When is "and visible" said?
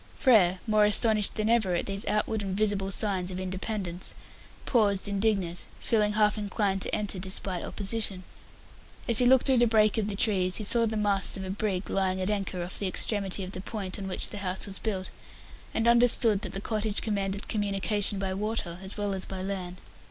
2.41-2.89